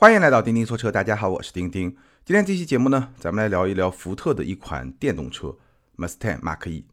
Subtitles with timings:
[0.00, 1.94] 欢迎来到钉钉说车，大家好，我是钉钉。
[2.24, 5.54] 今天这期节目呢，咱们来聊一聊福特的一款电动车
[5.98, 6.86] Mustang Mach E。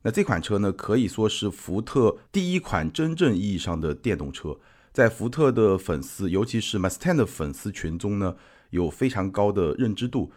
[0.00, 4.58] 那这款车呢，可以说是福特第一款真正意义上的电动车，
[4.94, 8.34] 在福特的粉丝，尤其是 Mustang 的粉丝群中呢，
[8.70, 10.32] 有非常高的认知度，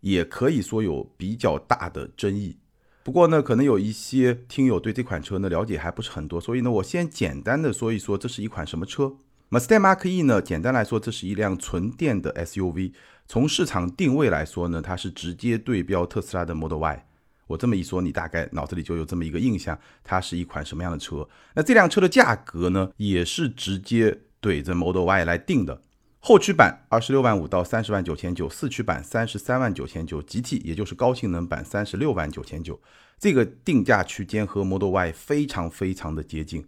[0.00, 2.58] 也可以说有比较大的争议。
[3.02, 9.16] 不过呢，可能有一些听友对这款车呢了解还不是很多，所以呢，我先简单的说一说这是一款什么车。
[9.54, 12.92] Mustang Mark E 呢，简单来说，这是一辆纯电的 SUV。
[13.28, 17.06] 从市场定位来说呢，它是直接对标特斯拉的 Model Y。
[17.46, 21.28] 我这么一说，你大概脑子里就有这么一个印象，它是一款什么样的车？
[21.54, 25.80] 那这辆车的价格呢，也是直接怼着 Model Y 来定的。
[26.18, 32.80] 后驱版二十六万五到三十万九千九，四驱版三十三万九千九，GT 也就是高性能版三十六万九千九。
[33.20, 36.66] 这个定价区间和 Model Y 非常非常的接近，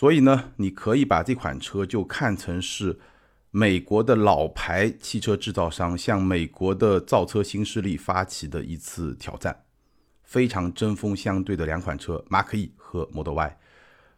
[0.00, 2.98] 所以呢，你可以把这款车就看成是
[3.50, 9.64] 美国的老牌汽车制造商向美国的造车新势力发起的一次挑战，
[10.22, 13.58] 非常针锋相对的两款车，Mark E 和 Model Y。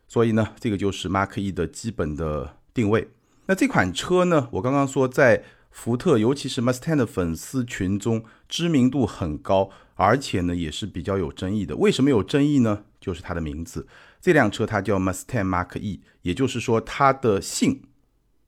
[0.06, 3.08] 所以呢，这个就是 Mark E 的基本的定位。
[3.46, 4.46] 那这款车呢？
[4.52, 11.74] 我刚刚说，在福特，尤其是 Mustang 的粉丝群中，知名度很高，而且呢，也是比较有争议的。
[11.74, 12.84] 为什么有争议呢？
[13.00, 13.88] 就是它的名字，
[14.22, 17.82] 这辆车它叫 Mustang Mark E，也就是说，它的姓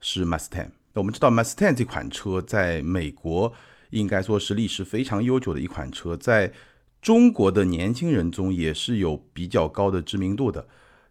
[0.01, 0.71] 是 Mustang。
[0.95, 3.53] 那我们知道，Mustang 这款车在美国
[3.91, 6.53] 应该说是历史非常悠久的一款车，在
[7.03, 10.67] 中国的年轻人中也是有比较高的知名度的。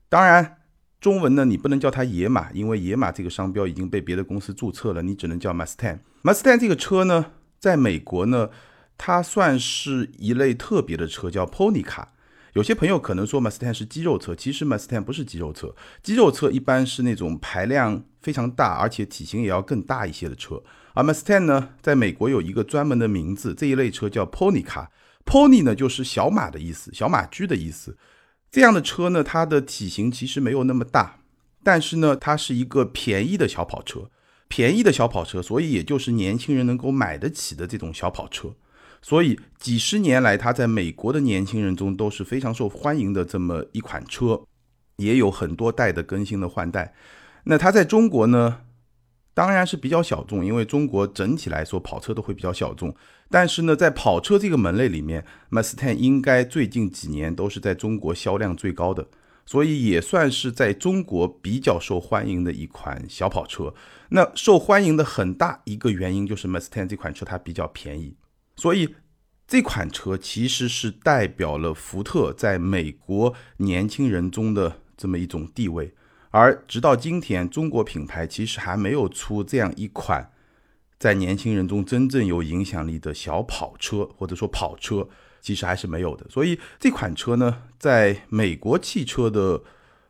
[0.09, 0.58] 当然。
[1.03, 6.00] 中文呢，你不能叫它野马，因为野马这个商标已经被别的公司注册了，你只能叫 Mustang。
[6.23, 8.50] Mustang 这个车呢，在美国呢，
[8.97, 12.12] 它算是一类特别的车，叫 Pony 卡。
[12.53, 15.75] 有些朋友可能说 Mustang 是肌肉车，其实 Mustang 不是肌肉车。
[16.03, 20.61] 肌肉车一般是那种排量非常大，而且体型也要更大一些的车。
[20.93, 24.91] 而 Mustang 呢，在美国有一个专门的名字，这一类车叫 Pony 卡。
[25.25, 27.97] Pony 呢，就是小马的意思，小马驹的意思。
[28.51, 31.22] 这样的车呢，它的体型其实没有那么大，
[31.63, 34.11] 但是呢，它是一个便宜的小跑车，
[34.47, 38.53] 便宜的小跑车，所以也就是年轻人能够买得起的这种小跑车。
[39.03, 44.41] 所以几十年来，它在美国的年轻人中都是非常受欢迎的这么一款车，
[44.96, 46.96] 也有很多代的更新的换代。
[47.44, 48.62] 那它在中国呢？
[49.36, 52.96] 当然是比较小众，因为中国整体来说跑车都会比较小众。
[53.31, 59.08] 但是呢，在跑车这个门类里面，Mustang 应该最近几年都是在中国销量最高的，
[59.44, 63.74] 所以也算是在中国比较受欢迎的一款小跑车。
[64.09, 68.16] 那受欢迎的很大一个原因就是 Mustang 这款车它比较便宜，
[68.56, 68.96] 所以
[69.47, 75.94] 这款车其实是代表了福特在美国年轻人中的这么一种地位。
[76.31, 80.31] 而直到今天，中国品牌其实还没有出这样一款
[80.97, 85.08] 在年轻人中真正有影响力的小跑车，或者说跑车，
[85.41, 86.25] 其实还是没有的。
[86.30, 89.62] 所以这款车呢，在美国汽车的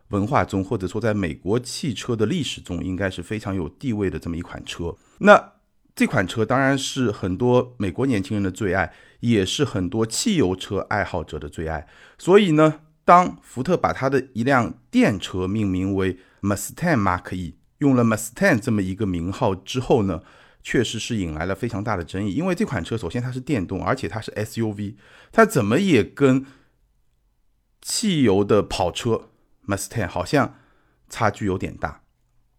[0.10, 4.96] 文化中，或者说在美国汽车的历史中，应该是非常有地位的这么一款车。
[5.18, 5.54] 那
[5.96, 11.88] 这款车当然是很多美国年轻人的最爱，也是很多汽油车爱好者的最爱。
[12.18, 12.82] 所以呢。
[13.06, 20.22] 当福特把它的一辆电车命名为 Mustang Mach E，用了 Mustang 这么一个名号之后呢，
[20.62, 22.34] 确实是引来了非常大的争议。
[22.34, 24.96] 因为这款车首先它是电动，而且它是 SUV，
[25.34, 26.46] 它怎么也跟
[27.82, 29.32] 汽油的跑车
[29.68, 30.56] Mustang 好像
[31.10, 32.04] 差距有点大。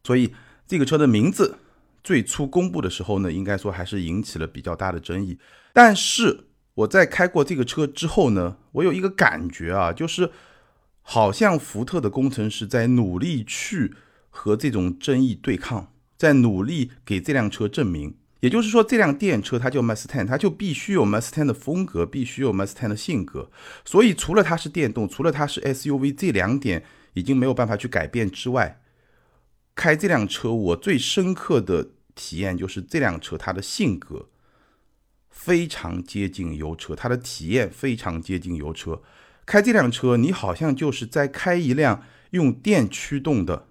[0.03, 0.35] 所以
[0.67, 1.57] 这个车的名字
[2.05, 5.39] 最初公布的时候呢，应该说还是引起了比较大的争议。
[5.73, 6.45] 但是
[6.75, 10.31] 我在开过这个车之后呢，我有一个感觉啊，就是
[11.01, 13.95] 好像福特的工程师在努力去
[14.29, 18.15] 和这种争议对抗，在努力给这辆车证明。
[18.41, 23.51] 也就是说，这辆电车它叫 Mustang，它就必须有 Mustang 的风格，必须有 Mustang 的性格。
[23.87, 26.85] 所以，除了它是电动，除了它是 SUV 这两点
[27.15, 28.83] 已经没有办法去改变之外，
[29.75, 34.29] 开这辆车我最深刻的体验就是这辆车它的性格。
[35.29, 39.03] 非常接近油车，它的体验非常接近油车。
[39.45, 43.67] 开这辆车，你好像就是在开一辆用电驱动的、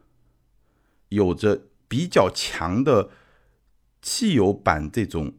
[1.09, 3.09] 有着比较强的
[4.01, 5.35] 汽油版这种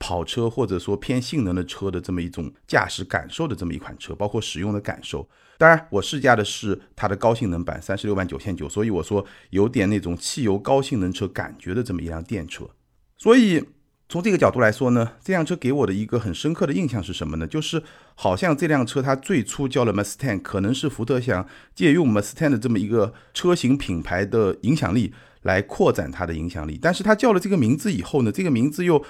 [0.00, 5.28] 跑车，或者说偏性能的车的这么一种驾驶感受的这么一款车，包括使用的感受。
[5.56, 12.68] 当然，我试驾的是它的高性能版，三十六万九千九，所以我说有点那种汽油高性能车感觉的这么一辆电车。
[13.16, 13.64] 所以。
[14.12, 17.46] 从这个角度来说呢，这辆车给我的一个很深刻的印象是什么呢？
[17.46, 17.80] 就是
[18.16, 26.76] 好像这辆车它最初叫了 Mustang，可能是福特想借用 Mustang 的这么一个车型品牌的影响力来扩展它的影响力。
[26.82, 29.00] 但是它叫了这个名字以后呢，这个名字又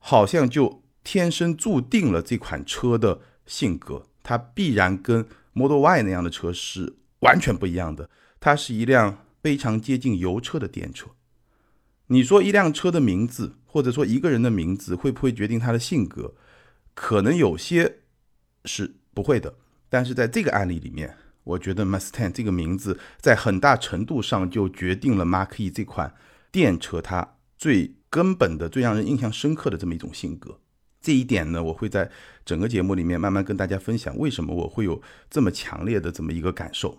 [0.00, 8.10] 好像就天生注定了这款车的性格，它必然跟 Model Y 那样的车是完全不一样的。
[8.40, 11.08] 它是一辆非常接近油车的电车。
[12.06, 16.34] 你说一辆车的名字，或者说一个人的名字，会不会决定他的性格？
[16.94, 17.98] 可能有些
[18.64, 19.54] 是不会的。
[19.88, 26.14] 但是在这个案例里面，我觉得 Mustang 这个名字在很大程度上就决定了 Mark E 这款
[26.50, 30.58] 电车它最根本的、最让人印象深刻的这么一种性格。
[31.02, 32.10] 这一点呢，我会在
[32.42, 36.96] 整个节目里面慢慢跟大家分享，为什么我会有这么强烈的这么一个感受。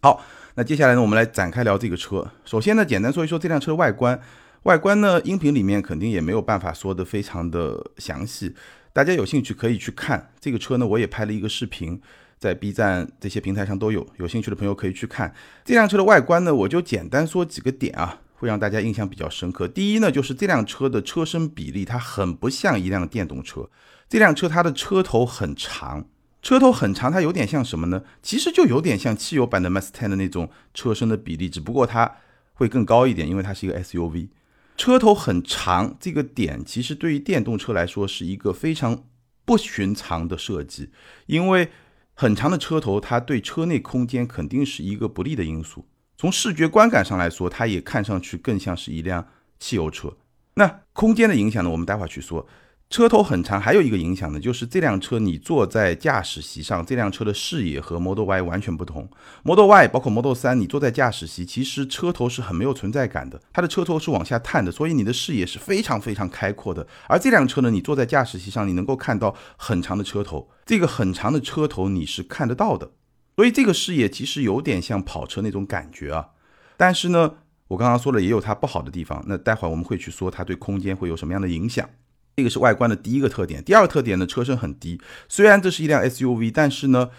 [0.00, 0.24] 好，
[0.54, 2.26] 那接下来呢，我们来展开聊这个车。
[2.46, 4.18] 首先呢，简单说一说这辆车的外观。
[4.62, 8.54] 外观呢，音频里面肯定也没有办法说的非常的详细，
[8.94, 10.86] 大家有兴趣可以去看这个车呢。
[10.86, 12.00] 我也拍了一个视频，
[12.38, 15.34] 在 B 站这些平台上都有，有兴趣的朋友可以去看
[15.64, 16.54] 这辆车的外观呢。
[16.54, 19.66] 我就简单说几个点啊，会让大家印象比较深刻。
[19.66, 23.68] 第一呢，就是这辆车的车身比例，它很不像一辆电动车。
[24.08, 26.06] 这辆车它的车头很长，
[26.40, 28.04] 车头很长，它有点像什么呢？
[28.22, 32.16] 其实就有点像汽油版的 Mustang 的那种车身的比例，只不过它
[32.54, 34.28] 会更高一点，因为它是一个 SUV。
[34.76, 39.04] 车头很长，这个点其实对于电动车来说是一个非常
[39.44, 40.90] 不寻常的设计，
[41.26, 41.68] 因为
[42.14, 45.84] 很长的车头，它对车内空间肯定是一个不利的因素。
[46.20, 49.24] 从视觉观感上来说，它也看上去更像是一辆
[49.60, 50.12] 汽油车。
[50.54, 51.70] 那空间的影响呢？
[51.70, 52.44] 我们待会儿去说。
[52.90, 59.08] 车头很长，还有一个影响呢，就是这辆车你坐在驾驶席上，这辆车的视野和 Model Y 完全不同。
[59.44, 66.84] Model Y 包括 Model 3，你坐在驾驶席，其实车头是很没有存在感的，它的车头是往下探的，所以你的视野是非常非常开阔的。
[67.06, 72.90] 而这辆车呢，你坐在驾驶席上，你能够看到很长的车头，这个很长的车头你是看得到的，
[73.38, 76.30] 所以这个视野其实有点像跑车那种感觉啊。
[76.76, 77.34] 但是呢，
[77.68, 81.88] 我刚刚说了也有它不好的地方，那待会儿我们会去说它对空间会有什么样的影响。
[82.34, 85.00] 这个是外观的第一个特点，第二个特点呢，车身很低。
[85.28, 87.10] 虽然这是一辆 SUV，但是呢，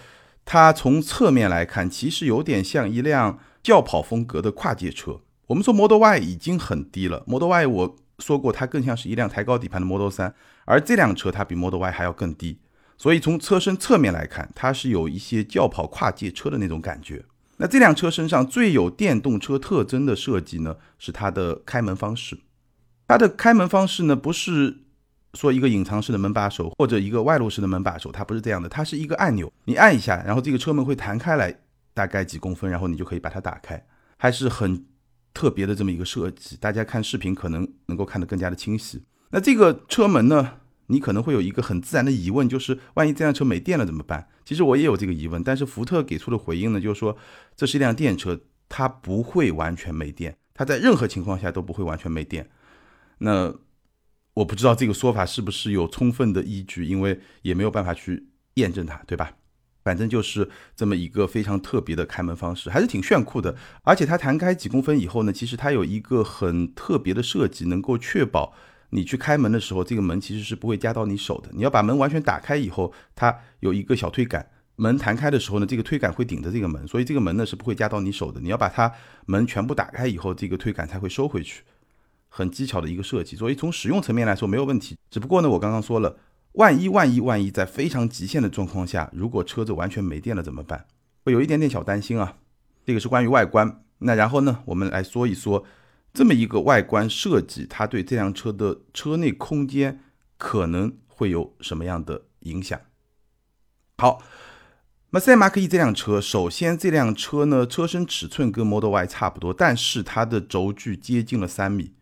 [0.43, 5.21] 它从侧面来看，其实有点像一辆轿跑风格的跨界车。
[5.47, 10.33] 我们说 Model Y 已经很低了，Model Y 我说过它更像是一辆抬高底盘的 Model 3，
[10.65, 12.59] 而这辆车它比 Model Y 还要更低。
[12.99, 17.25] 所以从车身侧面来看，它是有一些轿跑跨界车的那种感觉。
[17.57, 22.37] 那这辆车身上最有电动车特征的设计呢，是它的开门方式。
[23.07, 24.83] 它的开门方式呢，不是。
[25.35, 31.55] 说一个隐藏式的门把手或者一个外露式的门把手，它不是这样的，它是一个按钮，你按一下，然后这个车门会弹开来，
[31.93, 33.85] 大概几公分，然后你就可以把它打开，
[34.17, 34.83] 还是很
[35.31, 36.57] 特别的这么一个设计。
[36.59, 39.03] 大家看视频可能能够看得更加的清晰。
[39.29, 40.53] 那这个车门呢，
[40.89, 44.27] 你可能会有一个很自然的疑问，就是万一这辆车没电了怎么办？
[44.43, 47.17] 其实我也有这个疑问，但是福特给出的回应呢，就是说
[47.55, 52.49] 这是一辆电车，它不会完全没电，它在任何情况下都不会完全没电。
[53.19, 53.55] 那。
[54.35, 59.33] 我不知道这个说法是不是有充分的依据，因为也没有办法去验证它，对吧？
[59.83, 63.57] 反正就是这么一个非常特别的开门方式，还是挺炫酷的。
[63.81, 68.53] 而且它弹开几公分以后呢，其实它有一个很特别的设计，能够确保
[68.91, 71.49] 你去开门的时候，这个门其实是不会夹到你手的。
[71.53, 78.39] 你要把门完全打开以后，它有一个小推杆，门弹开的时候呢，这个推杆会顶着这个门，所以这个门呢是不会夹到你手的。
[78.41, 78.91] 你要把它
[79.25, 81.63] 门全部打开以后，这个推杆才会收回去。
[82.31, 84.95] 很技巧的一个设计，所以从使用层面来说没有问题。
[85.09, 86.15] 只不过呢，我刚刚说了，
[86.53, 90.85] 万一万一万一在非常极限的状况下，如果车子完全没电了怎么办？
[91.25, 92.35] 会有一点点小担心啊。
[92.85, 93.81] 这个是关于外观。
[93.97, 95.65] 那然后呢，我们来说一说
[96.13, 100.01] 这么一个外观设计，它对这辆车的车内空间
[100.37, 102.79] 可能会有什么样的影响？
[103.97, 104.21] 好
[105.09, 111.93] 马赛马克 E 这辆车，首先这辆车呢，车身尺寸跟 Model Y 差不多，但是它的轴距接近了三米。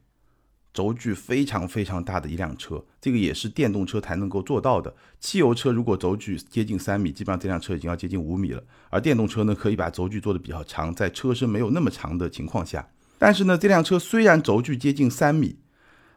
[0.74, 4.96] 轴距非常非常大的一辆车，这个也是电动车才能够做到的。
[5.20, 8.64] 汽油车如果轴距接近三米，基本上这辆车已经要接近五米了。
[8.90, 12.88] 而电动车呢，可以把轴距做的比较长，在车身没有那么长的情况下。
[13.18, 15.60] 但是呢，这辆车虽然轴距接近三米，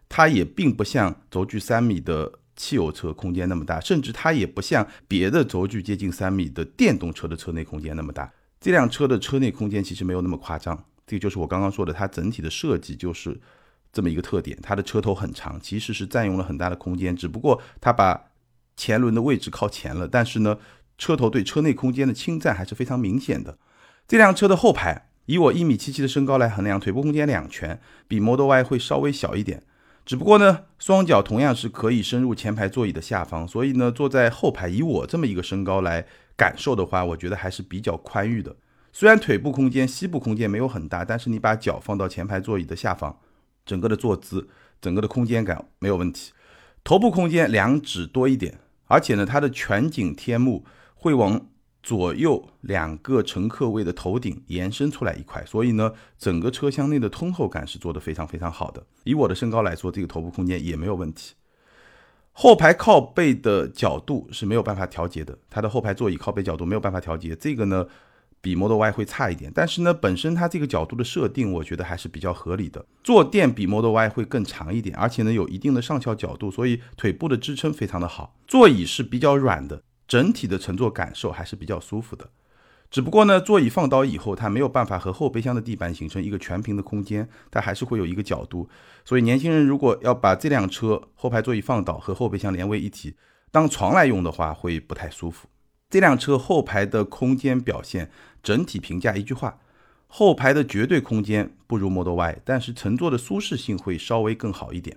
[0.09, 8.33] 它也并不像轴距三米的汽油车空间那么大，甚至它也不像别的轴距接近三米的电动车的车内空间那么大。
[8.61, 13.40] 这辆车的车内空间其实没有那么夸张，这个就是我刚刚说的，它整体的设计就是。
[13.92, 18.30] 这么一个特点，它的车头很长，其实是占用了很大的空间，只不过它把
[18.76, 20.57] 前轮的位置靠前了，但是呢，
[20.97, 23.59] 车头对车内空间的侵占还是非常明显的。
[24.07, 29.62] 这辆车的后排，以我一米七七的身高来衡量，腿部空间两拳，比 Model Y 会稍微小一点。
[30.05, 36.05] 只不过呢，双脚同样是可以深入前排座椅的下方，所以呢，坐在后排以我这么一个身高来
[36.37, 38.57] 感受的话，我觉得还是比较宽裕的。
[38.93, 43.17] 虽然腿部空间、膝部空间没有很大，但是你把脚放到前排座椅的下方，
[43.65, 44.49] 整个的坐姿、
[44.81, 46.33] 整个的空间感没有问题。
[46.83, 51.47] 头部空间两指多一点，而且呢，它的全景天幕会往。
[51.82, 58.84] 左右两个乘客位的头顶延伸出来一块，所以呢，整个车厢内的通透感是做的非常非常好的。
[59.04, 61.34] 以我的身高来说，这个头部空间也没有问题。
[62.32, 67.87] 后排靠背的角度是没有办法调节的，它的后排座椅靠背角度没有办法调节，这个呢
[68.40, 69.50] 比 Model Y 会差一点。
[69.54, 72.84] 但是呢，本身它这个角度的设定，我觉得还是比较合理的。
[73.02, 78.37] 坐垫比 Model Y 会更长一点，而且呢有一定的上翘角度，所以腿部的支撑非常的好。
[78.46, 79.82] 座椅是比较软的。
[80.11, 82.31] 整体的乘坐感受还是比较舒服的，
[82.90, 88.69] 只不过呢，座椅放倒以后，它没有办法和后备箱的地板形成一个全平的空间，它还是会有一个角度。
[89.05, 93.14] 所以年轻人如果要把这辆车后排座椅放倒和后备箱连为一体
[93.52, 95.47] 当床来用的话，会不太舒服。
[95.88, 98.11] 这辆车后排的空间表现，
[98.43, 99.61] 整体评价一句话：
[100.09, 104.97] 后排的绝对空间不如 Model Y，但是乘坐的舒适性会稍微更好一点，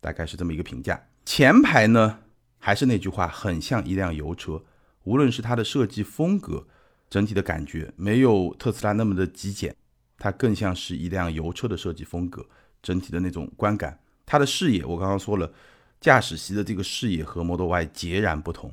[0.00, 1.06] 大概是这么一个评价。
[1.24, 2.18] 前排呢？
[2.58, 4.62] 还是那句话，很像一辆油车。
[5.04, 6.66] 无论是它的设计风格，
[7.08, 9.74] 整体的感觉没有特斯拉那么的极简，
[10.18, 12.46] 它更像是一辆油车的设计风格。
[12.82, 15.52] 整体的那种观感，它的视野，我刚刚说了，
[16.00, 18.72] 驾驶席的这个视野和 Model Y 截然不同。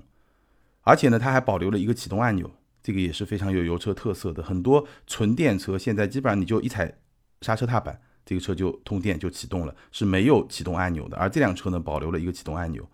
[0.81, 2.51] 而且呢，它还保留了一个启动按钮，
[2.83, 4.43] 这个也是非常有油车特色的。
[4.43, 6.95] 很多纯电车现在基本上你就一踩
[7.41, 11.17] 刹车踏板，这个车就通电就启动了，是没有启动按钮的。
[11.17, 12.87] 而这辆车呢，保留了一个启动按钮。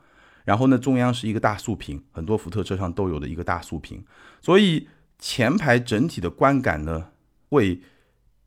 [0.50, 4.04] 然后呢，中央是一个大竖屏，很多福特车上都有的一个大竖屏，
[4.42, 4.88] 所以
[5.20, 7.10] 前排整体的观感呢，
[7.50, 7.80] 会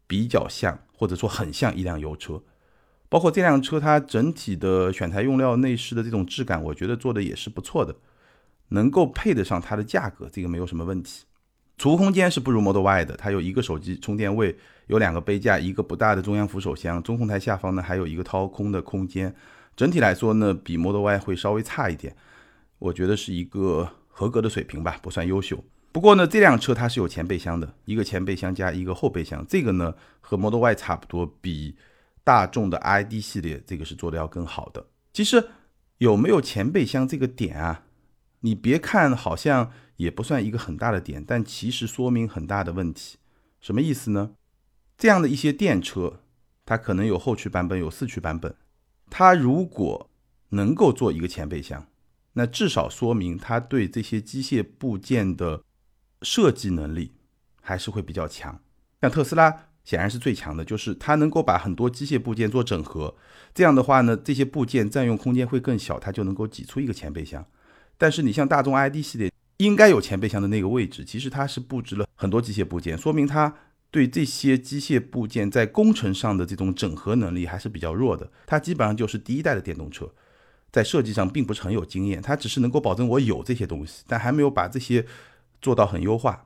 [0.09, 2.43] 比较像，或者说很像一辆油车。
[3.09, 7.95] 包括这辆车它整体的选材用料、内饰的这种质感，我觉得做的也是不错的，
[8.71, 11.23] 能够配得上它的价格，这个没有什么问题。
[11.79, 19.33] 储物空间是不如 Model Y 的，它有一个手机充电位，有两个杯架，一个不大的中央扶手箱，中控台下方呢还有一个掏空的空间。
[19.75, 22.15] 整体来说呢，比 Model Y 会稍微差一点，
[22.79, 25.65] 我觉得是一个合格的水平吧，不算优秀。
[25.91, 31.77] 不过呢，这辆车它是有前备箱的，一个前备箱加一个后备箱，这个呢和 Model Y 差不多，比
[32.25, 34.87] 大众的 ID 系列这个是做的要更好的。
[35.13, 35.49] 其实
[35.99, 37.85] 有没有前备箱这个点啊，
[38.41, 43.19] 你别看好像也不算一个很大的点，但其实说明很大的问题。
[43.61, 44.33] 什么意思呢？
[44.97, 46.21] 这样的一些电车，
[46.65, 48.55] 它可能有后驱版本，有四驱版本。
[49.15, 50.09] 它如果
[50.49, 51.87] 能够做一个前备箱，
[52.33, 55.63] 那至少说明它对这些机械部件的
[56.23, 57.13] 设计能力
[57.61, 58.59] 还是会比较强。
[59.03, 59.55] 像特斯拉
[59.85, 63.15] 显然是最强的，就是它能够把很多机械部件做整合。
[63.53, 67.45] 这样的话呢，这些部件占用空间会更小，它就能够挤出一个前备箱。
[67.99, 73.55] 但是你像大众 ID 系列应该有前备箱的那个位置，其实它是布置了很多机械部件，说明它。
[73.93, 80.11] 对这些机械部件在工程上的这种整合能力还是比较弱的，它基本上就是第一代的电动车，
[80.73, 85.05] 在设计上并不是很有经验，它只是能够保证我有这些东西，但还没有把这些
[85.61, 86.43] 做到很优化。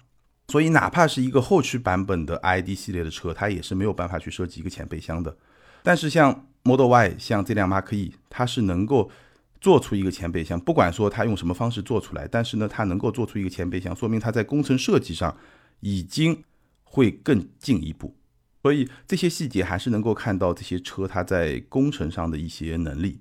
[0.49, 5.37] 所以哪怕是一个后驱版本的 ID 系列的车，它也是没有办法去设计一个前备箱的。
[5.85, 9.09] 但是像 Model Y，像这辆 Mark E，它是能够
[9.61, 15.37] 做出一个前备箱，不管说它用什么方式做出来，但是呢，它能够做出一个前备箱，说明它在工程设计上
[15.79, 16.43] 已经。
[16.89, 18.17] 会更进一步，
[18.63, 23.21] 所以这些细节还是能够看到这些车它在工程上的一些能力。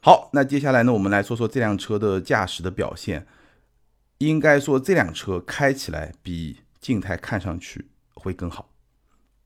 [0.00, 3.26] 好，那接下来呢，我们来说说这辆车的驾驶的表现。
[4.18, 8.70] 应该说，这辆车开起来比静态看上去会更好。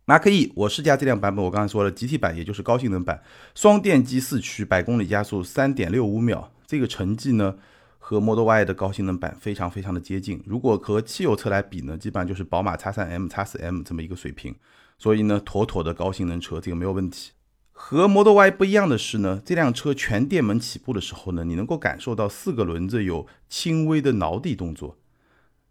[0.04, 3.20] 马克 E，我试驾这辆版本，我刚才说了，GT 版也就是高性能版，
[3.54, 7.56] 双电机四驱，百公里加速三点六五秒，这个成绩呢？
[8.00, 10.42] 和 Model Y 的高性能版非常非常的接近。
[10.45, 14.57] 如果和汽油车来比呢，基本上就是宝马 X3M、X4M 这么一个水平。
[14.99, 17.30] 所以呢，妥妥的高性能车，这个没有问题。
[17.73, 24.99] 和 Model Y 不一样的是呢，这辆车全电门起步的时候呢，你能够感受到四个轮子有轻微的挠地动作，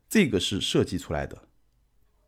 [0.09, 1.43] 这个是设计出来的，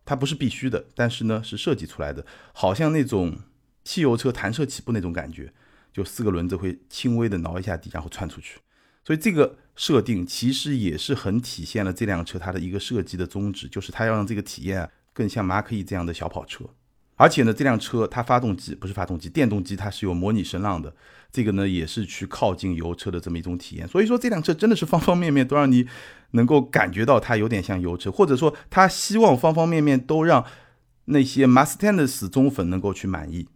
[0.06, 3.40] 它不是必须的，但是呢是设计出来的，好像那种
[3.84, 5.52] 汽油车弹射起步那种感觉，
[5.92, 8.60] 就四个轮子会轻微的挠一下地，然后窜出去。
[9.04, 16.64] 所以这个设定其实也是很体现了这辆车它的一个设计的宗旨，就是它要让这个体验更像马可 E 这样的小跑车。
[17.16, 20.94] 而且呢，这辆车它发动机不是发动机，电动机它是有模拟声浪的，
[21.32, 23.88] 这个呢也是去靠近油车的这么一种体验。
[23.88, 25.88] 所以说这辆车真的是方方面面都让你
[26.34, 30.46] 能够感觉到它有点像油车，或者说它希望方方面面都让
[31.06, 33.48] 那些 Mustang 的死忠粉能够去满意。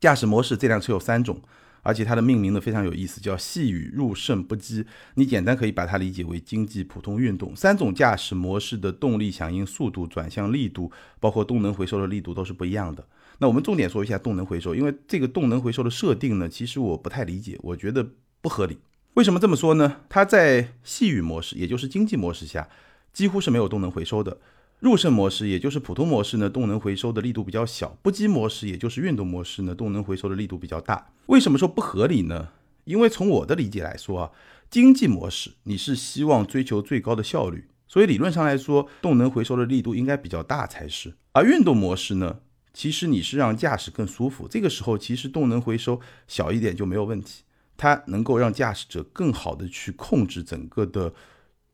[0.00, 1.40] 驾驶模式这辆车有三种。
[1.82, 4.84] 而且它的命名呢非常有意思，叫细雨入胜不羁。
[5.16, 7.54] 你简单可以把它理解为经济普通运动。
[7.54, 13.04] 三种驾驶模式的动力响应速度、转向力度，包括动能回收的力度都是不一样的。
[13.38, 18.06] 那我们重点说一下动能回收，因为这个动能回收的设定呢，其实我不太理解，我觉得
[18.40, 18.78] 不合理。
[19.14, 19.96] 为什么这么说呢？
[20.08, 22.68] 它在细雨模式，也就是经济模式下，
[23.12, 24.38] 几乎是没有动能回收的。
[24.82, 31.12] 入肾模式，也就是普通模式呢，动能回收的力度比较小；不羁模式，也就是运动模式呢，动能回收的力度比较大。
[31.26, 32.48] 为什么说不合理呢？
[32.82, 34.32] 因为从我的理解来说啊，
[34.68, 41.14] 经济模式你是希望追求最高的效率，所以理论上来说，动能回收的力度应该比较大才是。
[41.30, 42.40] 而运动模式呢，
[42.74, 47.44] 其实你是让驾驶更舒服，这个时候其实动能回收小一点就没有问题，
[47.76, 51.14] 它能够让驾驶者更好的去控制整个的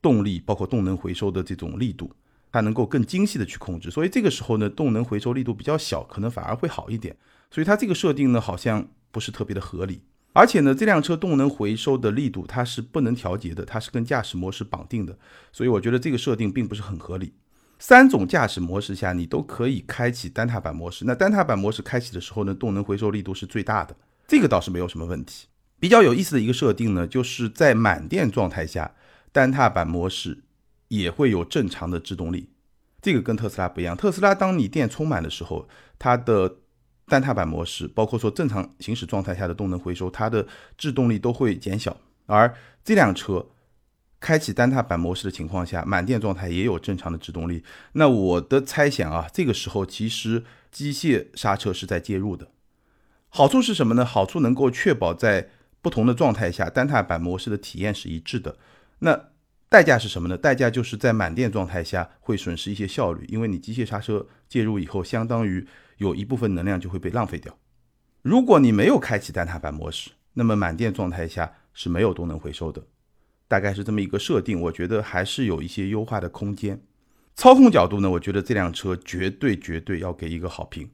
[0.03, 2.13] 动力，包括动能回收的这种力度。
[2.51, 7.17] 它能够更精细的去控制，所以这个时候呢，动能回收力度比较小，可能反而会好一点。
[7.51, 10.03] 所以它这个设定呢，好像不是特别的合理。
[10.33, 15.19] 而且呢，这辆车动能回收的力度它是不能调节的，它是跟驾驶模式绑定的。
[15.53, 17.33] 所以我觉得这个设定并不是很合理。
[17.79, 21.05] 三种驾驶模式下，你都可以开启单踏板模式。
[21.05, 25.47] 那单踏板模式开启的时候呢，动能回收力度是最大的，这个倒是没有什么问题。
[25.81, 28.95] 比较有意思的一个设定呢，就是在满电状态下，
[29.33, 30.43] 单踏板模式。
[30.89, 32.49] 也会有正常的制动力，
[33.01, 33.97] 这个跟特斯拉不一样。
[33.97, 35.69] 特斯拉当你电充满的时候，
[35.99, 36.57] 它的
[37.07, 41.97] 单踏板模式，包括说正常行驶状态下的动能回收，它的制动力都会减小。
[42.27, 42.55] 而
[42.85, 43.47] 这辆车
[44.21, 47.63] 开启单踏板模式的情况下，满电状态也有正常的制动力。
[47.93, 52.49] 那我的猜想啊，这个时候其实机械刹车是在介入的。
[53.31, 54.05] 好处是什么呢？
[54.05, 58.57] 好处能够确保在不同的状态下，单踏板模式的体验是一致的。
[58.99, 59.29] 那
[59.71, 60.39] 代价是什么呢？
[60.39, 65.67] 代价就是在满电状态下会损失一些效率，因为你机械刹车介入以后，相当于
[65.99, 67.55] 有一部分能量就会被浪费掉。
[68.23, 72.83] 如果你没有开启单踏板模式，那么满电状态下是没有动能回收的，
[73.47, 74.59] 大概是这么一个设定。
[74.59, 76.81] 我觉得还是有一些优化的空间。
[77.37, 80.89] 操控角度呢，我觉得这辆车绝对绝对要给一个好评，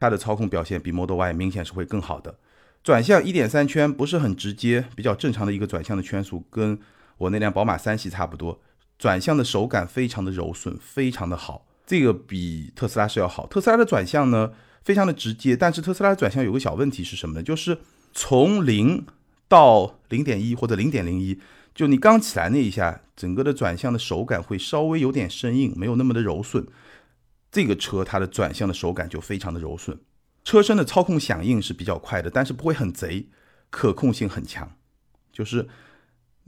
[0.00, 2.36] 它的操控表现比 Model Y 明显是会更好的。
[2.82, 6.76] 转向一点三圈不是很直接，比较正常的一个转向的圈速跟。
[7.18, 8.60] 我那辆宝马三系差不多，
[8.98, 13.46] 转向的手感非常的柔顺，非常的好，这个比特斯拉是要好。
[13.46, 14.52] 特斯拉的转向呢，
[14.84, 17.42] 非常的直接，但是特斯拉的转向有个小问题是什么呢？
[17.42, 17.78] 就是
[18.12, 19.06] 从零
[19.48, 21.40] 到零点一或者零点零一，
[21.74, 26.66] 就你刚起来那一下，整个的转向的手感会稍微有点生硬，没有那么的柔顺。
[27.50, 29.98] 这个车它的转向的手感就非常的柔顺，
[30.44, 33.28] 车身的操控响应是比较快的，但是不会很贼，
[33.70, 34.76] 可控性很强，
[35.32, 35.66] 就是。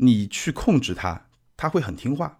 [0.00, 2.38] 你去控制它，它会很听话，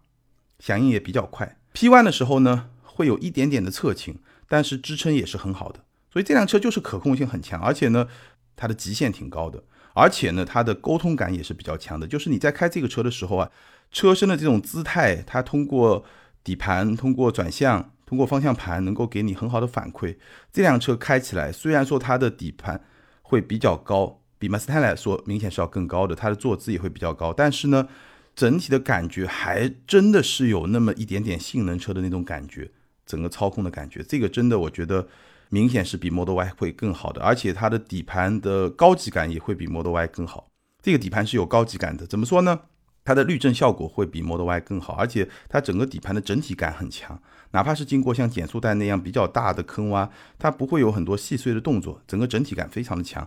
[0.59, 1.59] 响应也比较快。
[1.73, 4.19] P 弯的时候呢，会有一点点的侧倾，
[4.49, 5.85] 但是支撑也是很好的。
[6.13, 8.09] 所以这辆车就是可控性很强，而且呢，
[8.57, 9.63] 它的极限挺高的，
[9.95, 12.07] 而且呢，它的沟通感也是比较强的。
[12.07, 13.51] 就是你在开这个车的时候啊，
[13.91, 16.05] 车身的这种姿态，它通过
[16.43, 20.17] 底盘、通过转向、通过方向盘，能够给你很好的反馈。
[20.53, 22.85] 这辆车开起来，虽然说它的底盘
[23.23, 24.23] 会比较高。
[24.39, 27.33] 比 Mustang 来说，明显是要更高的，它的坐姿也会比较高。
[27.33, 27.89] 但是呢，
[28.37, 32.71] 整体的感觉还真的是有那么一点点性能车的那种感觉，
[33.05, 35.09] 整个操控的感觉，这个真的我觉得
[35.49, 40.49] 明显是比 Model Y 会更好的，而且它的底盘的高级感也会比 Model Y 更好。
[40.81, 42.61] 这个底盘是有高级感的，怎么说呢？
[43.05, 47.21] 它的滤震效果会比 Model Y 更好，而且它整个底盘的整体感很强，
[47.53, 53.27] 哪怕是经过像减速带那样比较大的坑洼，它不会有很多细碎的动作，整个整体感非常的强。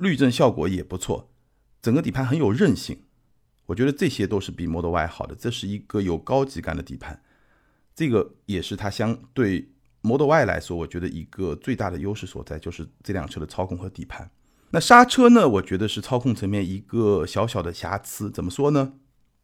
[0.00, 1.30] 滤震效果也不错，
[1.82, 3.02] 整个底盘很有韧性，
[3.66, 5.34] 我觉得这些都是比 Model Y 好的。
[5.34, 7.22] 这是一个有高级感的底盘，
[7.94, 9.68] 这个也是它相对
[10.00, 14.30] Model Y 来说，我觉得一个最大的优势所在，就是这辆车的操控和底盘。
[14.70, 15.46] 那刹车呢？
[15.46, 18.30] 我觉得是操控层面一个小小的瑕疵。
[18.30, 18.94] 怎么说呢？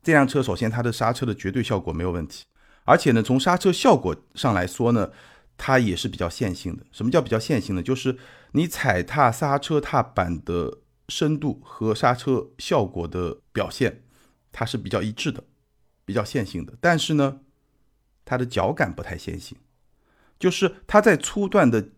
[0.02, 2.44] 这辆车首先它的刹车的绝对效果没有问题，
[2.84, 5.10] 而且呢，从刹车效果上来说呢。
[5.58, 6.84] 它也是比较线性的。
[6.92, 7.82] 什么叫比较线性的？
[7.82, 8.14] 就是
[8.56, 10.78] 你踩踏刹车踏板的
[11.10, 14.02] 深度和刹车效果的表现，
[14.50, 15.44] 它是比较一致的，
[16.06, 16.72] 比较线性的。
[16.80, 17.40] 但是呢，
[18.24, 19.58] 它的脚感不太线性，
[20.38, 21.90] 就是它在初段的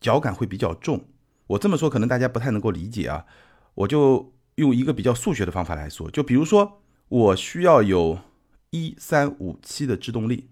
[0.00, 1.08] 脚感会比较重。
[1.48, 3.26] 我这么说可能大家不太能够理解啊，
[3.74, 8.20] 我就用一个比较数学的方法来说，就比如说我需要有
[8.70, 10.50] 一三五七的制动力。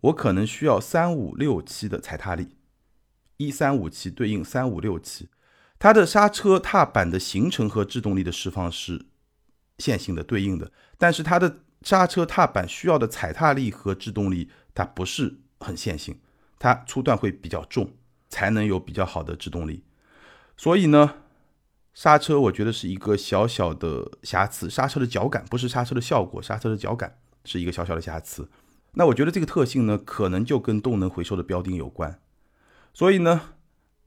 [0.00, 2.56] 我可能需要三五六七的踩踏力，
[3.40, 5.30] 一三五七对应三五六七，
[5.78, 9.06] 它的刹车踏板的形成和制动力的释放是
[9.78, 16.20] 线性的对应的，但是它的刹车踏板需要的踩踏力和制动力它不是很线性，
[16.58, 17.94] 它初段会比较重，
[18.28, 19.84] 才能有比较好的制动力。
[20.58, 21.14] 所以呢，
[21.94, 28.50] 刹车我觉得是一个小小的瑕疵，刹车的脚感不是刹车的效果，刹车的脚感是一个小小的瑕疵。
[28.92, 32.20] 那我觉得这个特性呢，可能就跟动能回收的标定有关。
[32.92, 33.40] 所以呢，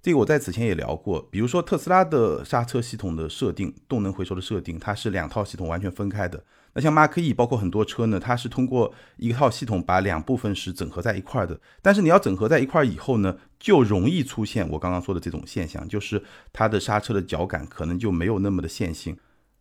[0.01, 6.43] 这个我在此前也聊过，比如说特斯拉的刹车系统的设定，动能回收的设定，它是两套系统完全分开的。
[6.75, 11.59] 那像 Mark E 包括很多车呢，它是通过一套系统把两部分是整合在一块的。
[11.83, 19.15] 但是你要整合在一块以后呢，就容易出现我刚刚说的这种现象，就是它的刹车的脚感可能就没有那么的线性，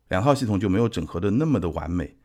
[0.09, 2.17] 两套系统就没有整合的那么的完美。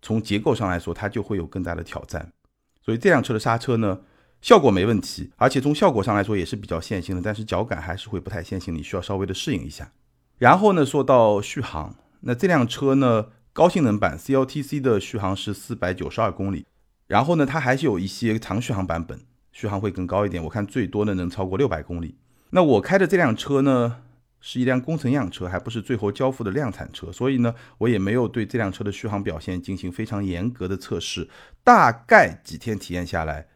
[0.00, 2.32] 从结构上来说，它就会有更大的挑战。
[2.80, 4.00] 所以这辆车的刹车呢，
[4.40, 9.90] 效果没问题，而且从效果上来说也是比较线性的，但是脚感还是会不太线性，你需要稍微的适应一下。
[10.38, 16.64] 然后呢，说到续航，那这辆车呢，高性能版 CLTC 的续航是四百九十二公里，
[17.06, 19.20] 然后呢，它还是有一些长续航版本，
[19.52, 22.16] 续航会更高一点，我看最多的能超过六百公里。
[22.50, 24.02] 那我开的这辆车呢？
[24.40, 31.28] 是一辆工程样车，还不是最后交付的量产车，所以呢，我也没有对这辆车的续航表现进行非常严格的测试。
[31.64, 33.48] 大概几天体验下来，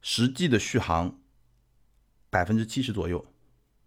[0.00, 1.18] 实际的续航
[2.30, 3.26] 百分之七十左右，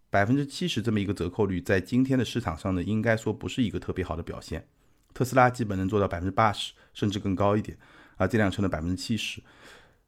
[0.10, 4.68] 百分之七十这么一个折扣率，在今天的市场上呢，应该说不是一个特别好的表现。
[5.14, 7.78] 特斯拉基本能做到百分之八十，甚至更高一点，
[8.18, 9.42] 而这辆车呢百分之七十。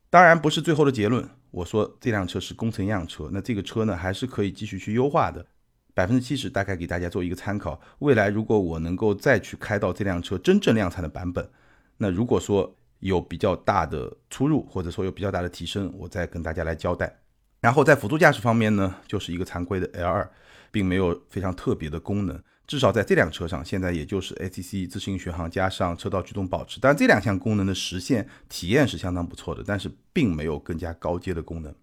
[0.09, 5.45] 当然不是最后的结论，我说这辆车是工程样车，那这个车呢还是可以继续去优化的。
[5.93, 7.79] 百分之七十，大概给大家做一个参考。
[7.99, 11.49] 未来如果我能够再去开到这辆车真正量产的版本，
[11.97, 17.19] 那如果说有比较大的出入，或者说有比较大的提升，我再跟大家来交代。
[17.61, 20.27] 然后在辅助驾驶方面呢，就是一个常规的 L2，
[20.71, 22.41] 并没有非常特别的功能。
[22.67, 26.79] 至少在这辆车上，现在也就是 ACC 自适应巡航加上车道居动保持。
[26.81, 31.73] 但，这两项功能的实现体验是相当不错的，但是并没有更加高阶的功能。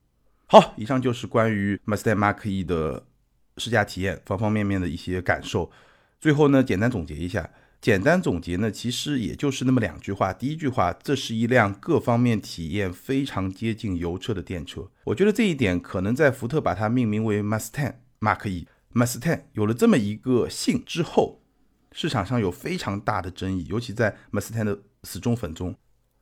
[0.47, 3.05] 好，以上就是关于 Mustang Mach-E 的。
[3.59, 5.71] 试驾体验方方面面的一些感受，
[6.19, 7.51] 最后呢，简单总结一下。
[7.83, 10.33] 简单总结呢，其实也就是那么两句话。
[10.33, 14.89] 第一句话，这是一辆各方面体验非常接近油车的电车。
[15.03, 21.43] 我觉得这一点可能在福特把它命名为 Mustang Mark E Mustang 有了这么一个姓之后，
[21.91, 25.75] 市场上有非常大的争议，尤其在 Mustang 的死忠粉中。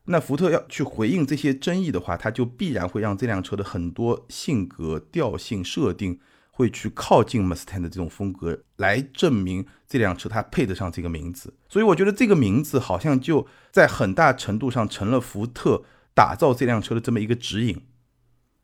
[0.06, 6.18] 那福特要去回应这些争议的话，它就必然会让这辆车的很多性格、调性、设定。
[6.50, 11.54] 会去靠近 Mustang 的这种风格，来证明这辆车它配得上这个名字。
[11.68, 15.84] 所以我觉得这个名字好像就在很大程度上成了福特
[16.14, 17.86] 打造这辆车的这么一个指引。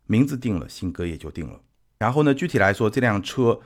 [0.06, 1.60] 名字定了，性格也就定了。
[1.98, 3.60] 然后呢，具体来说，这辆车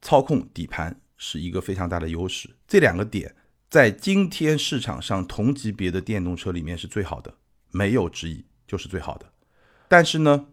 [0.00, 2.48] 操控底盘是一个非常大的优势。
[2.68, 3.34] 这两个点
[3.68, 7.34] 在今天市场上同级别的电动车里面是最好的，
[7.72, 9.26] 没有之一，就是最好的。
[9.88, 10.46] 但是呢，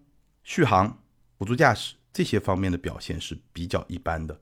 [0.43, 0.99] 续航、
[1.37, 1.95] 辅助驾驶。
[2.13, 4.39] 这些方面的表现是比较一般的，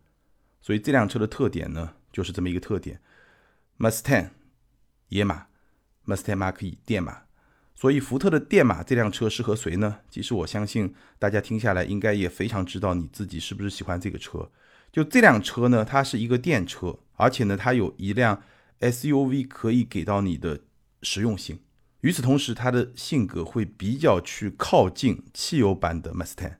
[0.61, 2.99] 所以这辆车的特点呢，就是这么一个特点
[3.79, 4.31] ：Mustang
[5.07, 5.47] 野马
[6.05, 7.23] ，Mustang Mach-E 电马。
[7.73, 10.01] 所以福特的电马这辆车适合谁呢？
[10.09, 14.51] 其实我相信大家听下来应该也非常知道你自己是不是喜欢这个车。
[14.91, 18.43] 就这辆车呢，它是一个电车，而且呢，它有一辆
[18.81, 20.59] SUV 可以给到你的
[21.01, 21.61] 实用性。
[22.01, 26.57] 与此同时，它的性格会比较去靠近汽油版的 Mustang。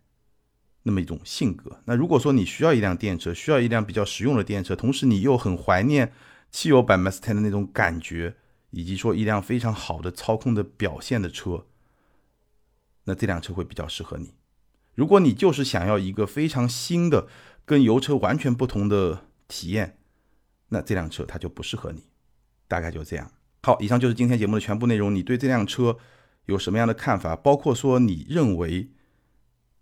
[0.83, 1.79] 那么一种性格。
[1.85, 6.11] 那如果说你需要一辆电车，需要一辆比较实用的电车，同时你又很怀念
[6.49, 8.35] 汽油版 Mustang 的那种感觉，
[8.71, 11.65] 以及说一辆非常好的操控的表现的车，
[13.03, 14.33] 那这辆车会比较适合你。
[14.95, 17.27] 如果你就是想要一个非常新的、
[17.63, 19.97] 跟油车完全不同的体验，
[20.69, 22.03] 那这辆车它就不适合你。
[22.67, 23.31] 大概就这样。
[23.63, 25.13] 好，以上就是今天节目的全部内容。
[25.13, 25.97] 你对这辆车
[26.45, 27.35] 有什么样的看法？
[27.35, 28.89] 包括说你认为？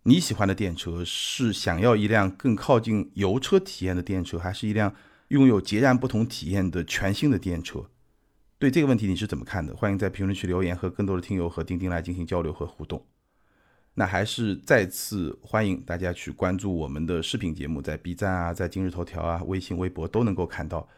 [0.09, 4.95] 你喜欢的电车是想要一辆更靠近油车体验的电车，还是一辆
[5.27, 7.85] 拥有截然不同体验的全新的电车？
[8.57, 9.75] 对这个问题你是怎么看的？
[9.75, 13.05] 欢迎在评论区留言，和更多的听友和钉钉来进行交流和互动。
[13.93, 20.89] 那还是再次欢迎大家去关注我们的视频节目，在 B 站啊，在今日头条啊、微信、微博都能够看到。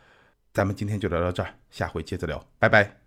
[0.53, 3.00] 咱们今天就聊到这儿，下回接着聊，拜拜。